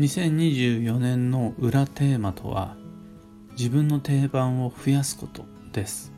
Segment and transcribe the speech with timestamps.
[0.00, 2.74] 2024年の裏テーマとは
[3.58, 5.44] 自分の定番を増やすこと
[5.74, 6.10] です。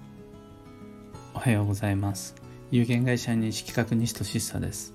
[1.35, 2.37] おはようございます。
[2.71, 4.95] 有限会社認識確認士としっさです。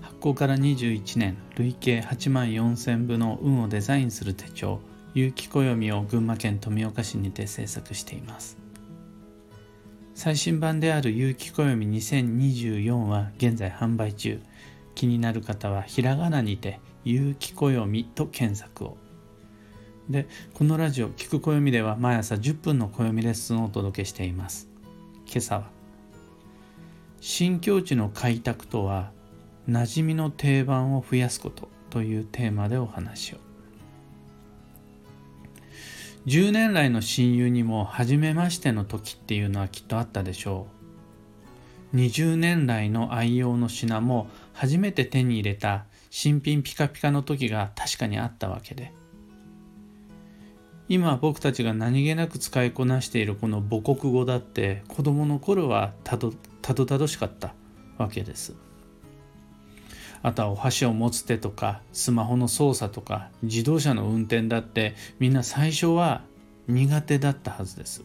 [0.00, 4.80] 発行から21年累計8万4000部の運をデザインする手帳
[5.14, 8.58] 有機暦を群馬県富岡市にて制作しています。
[10.16, 14.40] 最新版である有機暦2024は現在販売中。
[14.96, 16.80] 気になる方はひらがなにて
[17.10, 18.98] 有機暦と検索を。
[20.10, 24.68] でこのラジオ「聞く暦」では毎朝10分の暦レッスンをお届けしています。
[25.26, 25.70] 今朝は
[27.20, 29.10] 新境地の開拓とは
[29.66, 33.38] 馴染みの定番を増やすことというテーマでお話を。
[36.26, 40.66] 10年来の親友にも初めましての時っていうのはきっとあったでしょ
[41.94, 41.96] う。
[41.96, 48.92] 20年来の愛用の品も初めて手に入れた新品ピカピカの時が確かにあったわけで。
[50.88, 57.54] 今僕たちが何気なく使いこなしているこの母国語だって子供の頃はたどたどたどしかった
[57.98, 58.54] わけです。
[60.22, 66.22] あとはお箸を持つ手とかスマホの操作とか自動車の運転だってみんな最初は
[66.66, 68.02] 苦手だったはずです。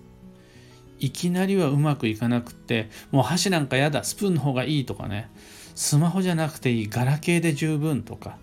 [0.99, 5.29] いきなりはうまくいかなくってもう箸なんかやだスプーンの方がいいとかね。
[5.75, 8.37] スマホじゃなくていいガラケーで十分とか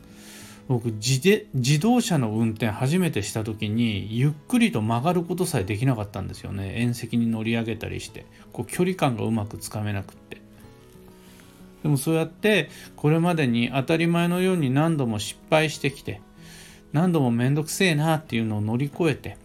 [0.68, 6.74] 僕自で自動車の運転初めてした時にゆっくりと曲がることさえできなかったんですよね。
[6.76, 10.40] 縁石に乗り上げたりしてこう距離感がうまくつかめなくって。
[11.82, 16.20] でもそうやってこれまでに当たり前のように何度も失敗してきて
[16.92, 19.38] 何度もめんどくせえなっていうのを乗り越えて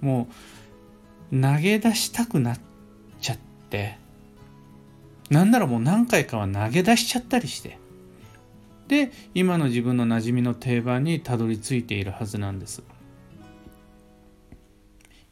[0.00, 0.28] も
[1.30, 2.58] う投げ出したくなっ
[3.20, 3.38] ちゃっ
[3.70, 3.98] て
[5.32, 7.78] なんならもう何回かは投げ出しちゃったりして。
[8.86, 12.82] で今の自分の馴染みの定番にたどり着いているはずなんです。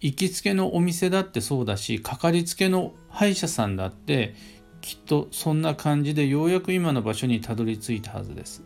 [0.01, 4.35] 行きつけのお店だってそうだしかかりつけの歯医者さんだって
[4.81, 8.63] きっとそんな感じでようやく今の場所にたどり着いたはずです。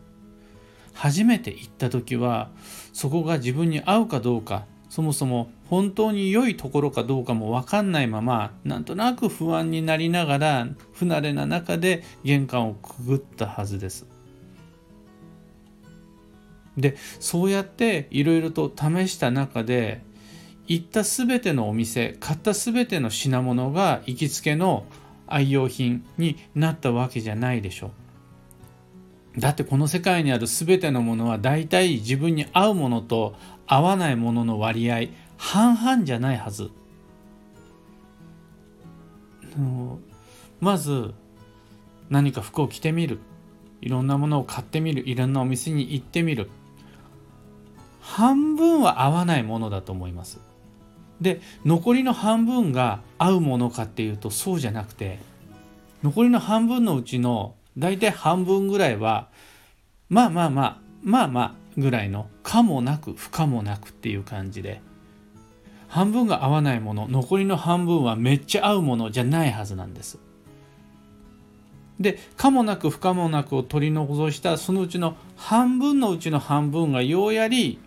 [0.93, 2.51] 初めて行った時は
[2.93, 14.07] そこが自分に合うかどうかそもそも本当に良いところかどうかも分かんないままなんとなく不安になりながら不慣れな中で玄関をくぐったはずです
[16.77, 20.01] でそうやっていろいろと試した中で
[20.69, 24.87] 行った全てのお店買った全ての品物が行きつけの
[25.27, 29.41] 愛用品になったわけじゃないでしょう。
[29.41, 33.35] だってこの世界にある全てのものは大体自分に合うものと
[33.67, 36.71] 合わないものの割合半々じゃないはず。
[40.61, 41.15] まず
[42.11, 43.21] 何か服を着てみる
[43.81, 46.51] いろんなものを買ってみるいろんなお店に行ってみる
[48.01, 50.41] 半分は合わないものだと思います。
[51.21, 55.21] で残りの半分が合うものかっていうとそうじゃなくて
[56.03, 59.29] 残りの半分のうちの大体半分ぐらいは
[60.09, 64.81] まあまあまあまあまあぐらいの可もなく不可もなくっていう感じで
[65.89, 70.19] 半分が合わないもの残りの半分はめっちゃ合うものじゃないはずなんです。
[72.01, 77.79] で可もなく不可もなくを取り除したそのうちの半分のうちの半分がようやり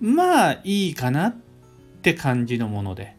[0.00, 1.36] まあいいかなっ
[2.02, 3.16] て感じのもので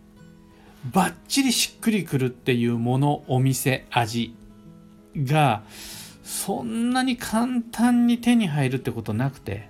[0.92, 4.36] バッチリしっくりくるっていうものお店味
[5.16, 5.64] が
[6.24, 9.70] そんなに簡単に手に入るってことなくて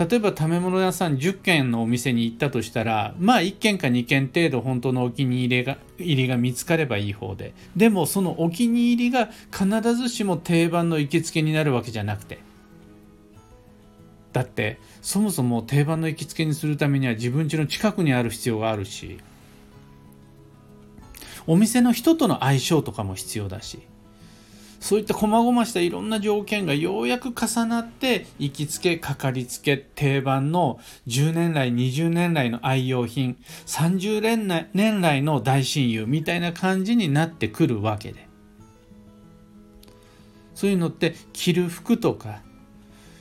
[0.00, 7.52] 例えば食べ物屋さん10軒のお店に行ったとしたらまあ1軒か2軒程度本当のお気に入りが入りが見つかればいい方で。
[7.76, 12.38] でもそのお気に入りが必ずしも定番の行きつけになるわけじゃなくて。
[14.32, 19.18] だってそもそも定番の行きつけにするためには自分家の近くにある必要があるし
[21.46, 23.89] お店の人との相性とかも必要だし。
[24.80, 33.36] そういった細々したいろんな条件がようやく重なって行きつけかかりつけ定番の10年来20年来の愛用品
[33.66, 34.20] 30
[34.72, 38.26] 年来の大親友みたいな感じになってくるわけで
[40.54, 42.40] そういうのって着る服とか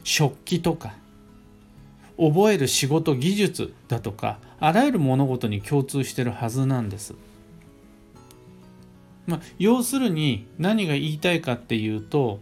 [0.04, 0.94] 食器とか
[2.18, 7.16] 覚える仕事技術だとかあらゆる物事に共通してるはずなんです。
[9.30, 12.40] まあ、要するに何が言いたいかっていうと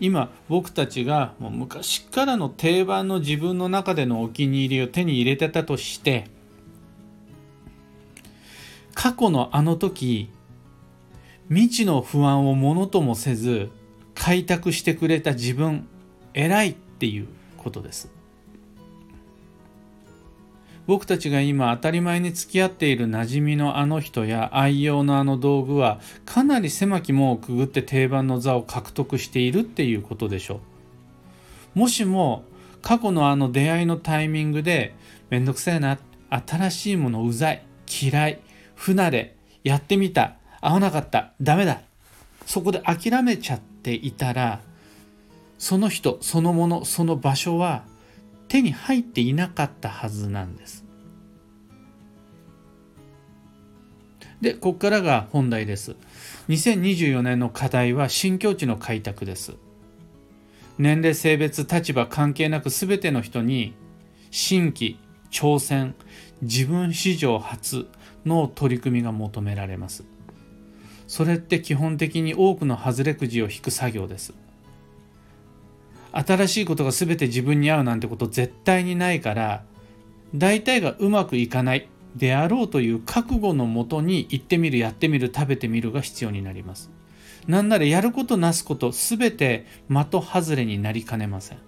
[0.00, 6.28] 今僕たちがもう昔からの定番の自分の中でのお気に入りを手に入れてたとして
[8.94, 10.30] 過去のあの時
[11.48, 13.70] 未知の不安をものともせず
[14.14, 15.86] 開拓してくれた自分
[16.34, 18.17] 偉いっていうことです。
[20.88, 30.60] 僕たちが今当たり前に付き合っている馴染みのあの人や愛用のあの道具はかなり狭き門をくぐって定番の座を獲得しているっていうことでしょ
[31.76, 31.78] う。
[31.78, 32.42] もしも
[32.80, 34.94] 過去のあの出会いのタイミングで
[35.28, 35.98] めんどくさいな
[36.30, 37.62] 新しいものうざい
[38.02, 38.40] 嫌い
[38.74, 41.82] 不慣れやってみた合わなかったダメだ。
[42.46, 44.62] そこで諦めちゃっていたら
[45.58, 47.84] その人そのものその場所は
[48.48, 50.84] 手に入っていなかったはずなんです。
[54.40, 55.96] で、ここからが本題です。
[56.48, 59.54] 2024年の課題は新境地の開拓です。
[60.78, 63.74] 年齢、性別、立場関係なく全ての人に
[64.30, 64.98] 新規、
[65.30, 65.94] 挑戦、
[66.40, 67.88] 自分史上初
[68.24, 70.04] の取り組みが求められます。
[71.08, 74.34] それって基本的に多くの外れくじを引く作業です。
[76.12, 79.64] 新しいことが全て自分に合うなんてこと絶対にないから
[80.34, 86.90] 大体がうまくいかないであろうという覚悟のもとに行ってみるやってみる食べてみるが必要になります。
[87.46, 91.58] なんならやることなすこと全て的外れになりかねません。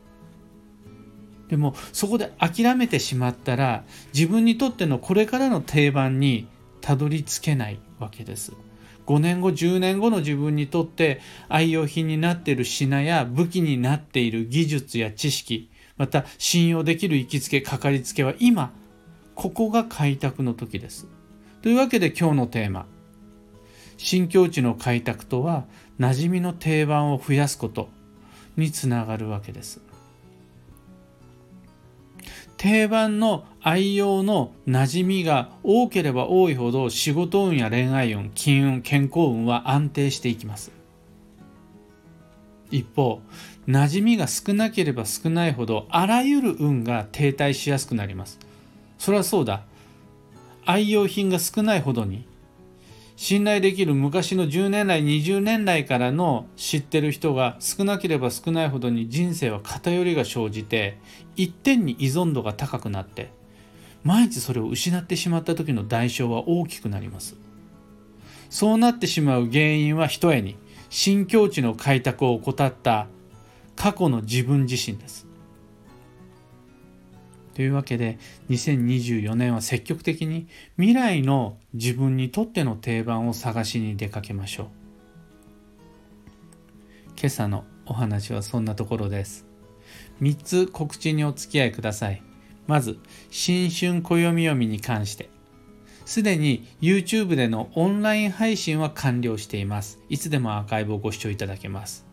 [1.48, 3.84] でもそこで諦めてしまったら
[4.14, 6.46] 自分にとってのこれからの定番に
[6.80, 8.52] たどり着けないわけです。
[9.10, 18.72] 5年後10年後の自分にとって愛用品になっている品や武器になっている技術や知識また信用できる行きつけかかりつけは今
[19.34, 21.08] ここが開拓の時です。
[21.60, 22.86] というわけで今日のテーマ
[23.96, 25.64] 新境地の開拓とは
[25.98, 27.88] 馴染みの定番を増やすこと
[28.56, 29.80] につながるわけです。
[32.60, 40.70] 定番の愛用の馴染みが多ければ多いほど仕事運や恋愛運、金運、健康運は安定していきます。
[42.70, 43.22] 一方、
[43.66, 48.38] 馴染みが少なければ少ないほどあらゆる運が停滞しやすくなります。
[48.98, 49.62] それはそうだ。
[50.66, 52.26] 愛用品が少ないほどに
[53.22, 60.98] 信頼できる昔の10年来20年来からの知ってる人が少なければ少ないほどに人生は偏りが生じて
[61.36, 63.30] 一点に依存度が高くなって
[64.04, 67.36] 毎日それを失ってしまった時の代償は大きくなります。
[68.48, 70.56] そうなってしまう原因はひとえに
[70.88, 73.06] 新境地の開拓を怠った
[73.76, 75.26] 過去の自分自身です。
[77.54, 78.18] というわけで
[78.48, 84.66] 2024年は積極的に未来の自分にとっての定番を探しに出かけましょう。
[87.20, 89.44] 今朝のお話はそんなところです。
[90.22, 92.22] 3つ告知にお付き合いください。
[92.66, 92.98] まず
[93.30, 95.28] 新春暦読みに関して。
[96.06, 100.00] すでに YouTube でのオンライン配信は完了しています。
[100.08, 102.09] いつでもアーカイブをご視聴いただけます。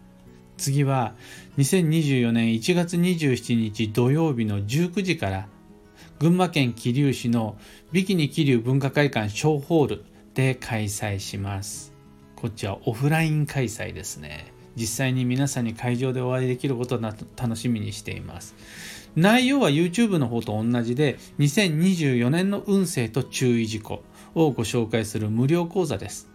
[0.57, 1.15] 次は
[1.57, 5.47] 2024年1月27日土曜日の19時から
[6.19, 7.57] 群馬県桐生市の
[7.91, 11.93] ビキニ桐生文化会館小ホールで開催します。
[12.35, 14.51] こっちはオフライン開催ですね。
[14.75, 18.55] 実際に皆さんに会場でお会いできることを楽しみにしています。
[19.15, 24.03] 内容は YouTube の方と同じで2024年の運勢と注意事項
[24.35, 26.29] をご紹介する無料講座です。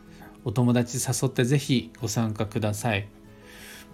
[0.44, 3.06] お友達誘ってぜひご参加ください。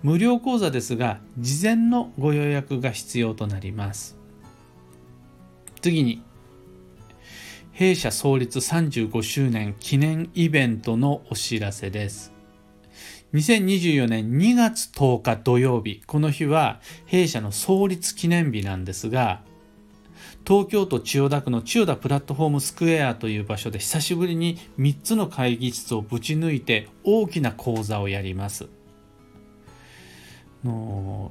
[0.03, 4.17] 無料講座ですが事前のご予約が必要となります。
[5.81, 6.23] 次に
[7.73, 12.33] 弊社創立35周年記念イベントのお知らせです。
[13.35, 19.43] 2024年2月10日土曜日この日は弊社の創立記念日なんですが
[20.47, 28.78] 東京都千代田区の千代田プラットフォームスクエアという場所で久しぶりに3つの会議室をぶち抜いて大きな講座をやります。
[30.65, 31.31] の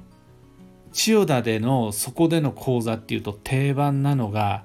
[0.94, 4.64] 千代田でのそこでの講座っていうと定番なのが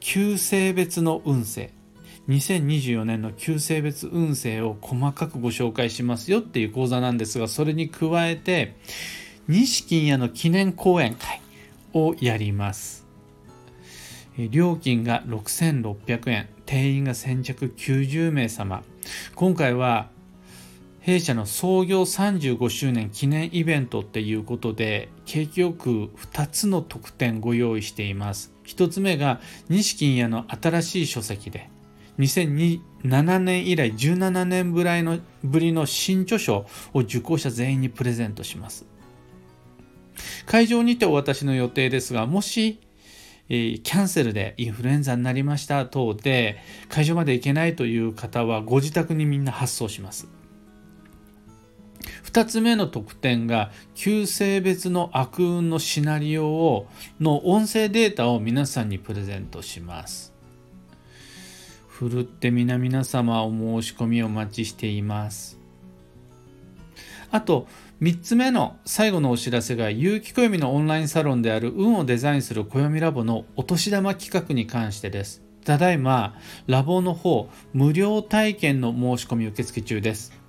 [0.00, 1.72] 旧性別の運勢。
[2.28, 8.74] 2024年の旧性別運勢を細かくご紹介しますよっていう講座なんですがそれに加えて
[9.46, 11.40] 西金屋の記念講演会
[11.92, 13.06] をやります。
[14.36, 16.48] 料金が6600円。
[16.66, 18.82] 定員が先着90名様。
[19.34, 20.10] 今回は
[21.06, 28.52] 弊社の創業35周年記念イベントっていうことで景気よく2つの特典ご用意しています。
[28.66, 31.70] 1つ目が錦屋の新しい書籍で
[32.18, 38.84] 2007年以来17年ぶりのぶりの新著書を受講者全員にプレゼントします。
[40.44, 42.80] 会場にてお渡しの予定ですがもし、
[43.48, 46.58] キャンセルでインフルエンザになりました等で
[46.88, 50.26] 会場まで行けないという方はご自宅にみんな発送します。
[52.36, 56.86] 2つ目の特典が旧性別の悪運のシナリオを
[57.18, 60.34] の音声データを皆さんにプレゼントします。
[61.88, 63.50] ふるって皆々様お
[63.80, 65.58] 申し込みお待ちしています。
[67.30, 67.68] あと
[68.02, 75.42] 3つ目の最後のお知らせが有機暦のオンラインサロンである運をデザインする暦ラボのお年玉企画に関してです。
[75.64, 76.34] ただいま
[76.66, 80.45] ラボの方無料体験の申し込み受付中です。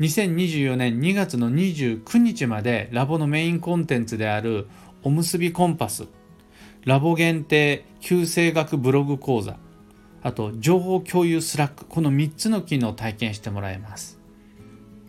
[0.00, 4.66] 2024年2月の29日までラボのメインコンテンツである
[5.02, 6.06] おむすびコンパス
[6.84, 9.56] ラボ限定旧生学ブログ講座
[10.22, 14.18] あと情報共有 Slack この3つの機能を体験してもらえます。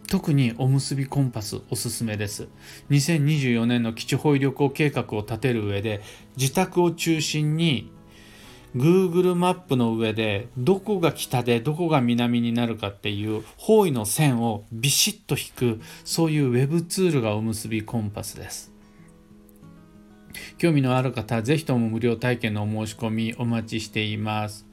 [0.08, 2.48] 特におむすびコンパスおすすめです。
[2.89, 6.01] 2024年の吉方位旅行計画を立てる上で
[6.38, 7.91] 自宅を中心に
[8.75, 18.72] Google マップの上でどこが北でどこが南になるかっていう方位の線をビシッと引くそういうウェブツールがおむすびコンパスです。
[20.58, 24.66] 興味のある方ぜひとも無料体験のお申し込みお待ちしています。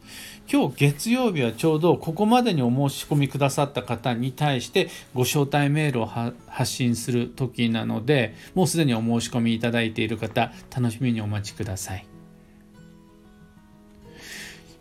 [0.51, 12.08] 今日月曜日はちょうどここまでにお申し込みくださった方に対してご招待メールを発信する時なのでもうすでにお申し込みいただいている方楽しみにお待ちください。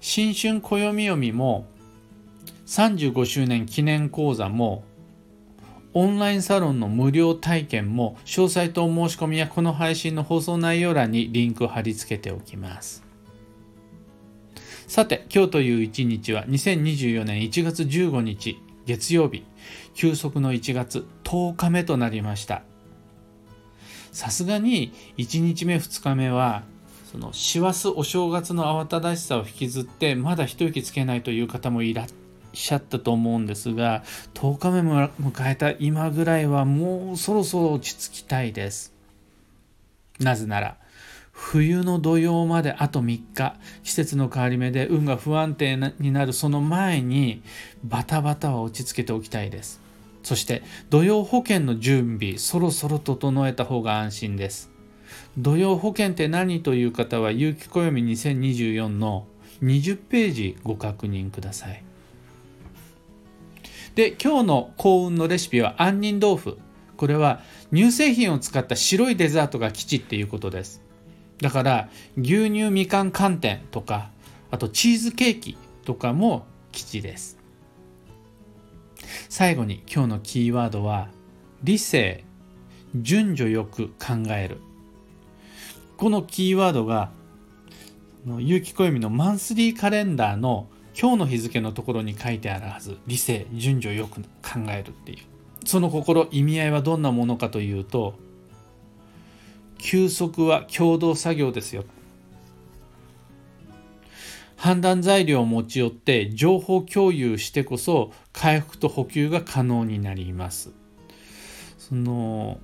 [0.09, 1.67] 新春暦読みも
[2.65, 4.85] 35周年記念講座も
[5.93, 13.03] オンラインサロンの無料体験も詳細とお申し込みやこの配信の放送内容欄にリンクを貼り付けておきます。
[14.87, 19.43] さて今日という一日は2024年1月15日月曜日。
[19.93, 22.61] 休息の1月10日目となりました。
[24.13, 26.63] さすがに1日目2日目は
[27.09, 32.07] その師走お正月の慌ただしさを引きずってまだ一息つけないという方もいらっ
[32.51, 38.93] しゃったと思うんですが10日目も迎えた今ぐらいはもうそろそろ落ち着きたいです。
[40.19, 40.77] なぜなら
[41.31, 47.41] 冬の土曜まであと3日季節の変わり目で運が不安定になるその前に
[47.85, 49.79] バタバタは落ち着けておきたいです。
[50.23, 54.76] そして土曜保険の準備そろそろ整えた方が安心です。
[55.37, 56.61] 土曜保険って何？
[56.61, 59.27] という方は有機暦2024の
[59.61, 61.83] 20ページご確認ください。
[63.95, 66.57] で今日の幸運のレシピは杏仁豆腐。
[66.97, 67.41] これは
[67.73, 70.81] 乳製品を使った白いデザートが吉っていうことです。
[71.41, 74.09] だから牛乳みかん寒天とか
[74.49, 77.37] あとチーズケーキとかも吉です。
[79.29, 81.09] 最後に今日のキーワードは
[81.63, 82.23] 理性
[82.95, 84.59] 順序よく考える。
[85.97, 87.09] このキーワードが
[88.37, 90.67] 有機暦のマンスリーカレンダーの
[90.99, 92.97] 今日の日付のところに書いてあるはず。
[93.07, 95.17] 理性順序よく考えるっていう。
[95.65, 98.13] その心意味合いはどんなものかというと
[99.79, 101.83] 休息は共同作業ですよ。
[104.55, 110.71] 判断材料を持ち寄って情報共有してこそ回復と補給が可能になります。
[111.77, 112.59] その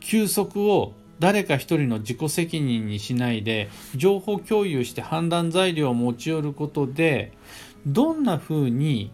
[0.00, 7.32] 休息を誰か一人の自己責任にしないで情報共有して判断材料を持ち寄ることで
[7.86, 9.10] どんなふうに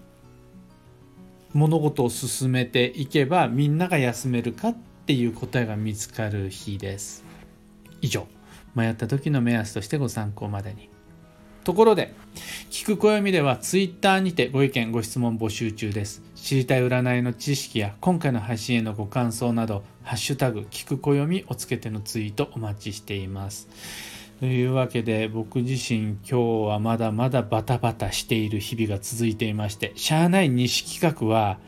[1.52, 4.74] 物事を進めていけばみんなが休めるかっ
[5.06, 7.24] ていう答えが見つかる日です。
[8.00, 8.26] 以上
[8.74, 10.88] 迷った時の目安としてご参考までに。
[11.64, 12.14] ところで、
[12.70, 16.22] 聞く暦では Twitter にてご意見、ご質問募集中です。
[16.34, 23.68] 知りたい占いの知識や今回の配信へのご感想など、ハッシュタグ、聞く暦をつけてのツイートお待ちしています。
[24.40, 31.58] というわけで僕自身今日はまだまだバタバタしている日々が続いていまして、しゃあない西企画は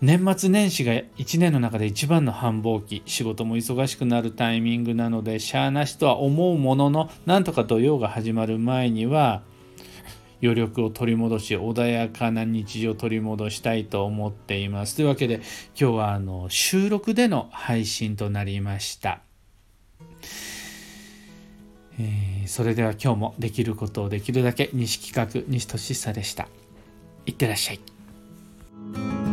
[0.00, 9.42] 年末年始が1年の中で一番の繁忙期仕事も忙しくなるタイミングなのでしゃあなしとは思うもののなんとか土曜が始まる前には
[10.42, 14.96] 余力を取り戻し穏やかな日常を取り戻したいと思っています。
[14.96, 15.36] というわけで
[15.78, 19.20] 今日はあの収録での配信となりました、
[21.98, 26.48] えー、それでは今日もできることをできるだけ西企画西俊久でした。
[27.24, 29.25] いってらっしゃい。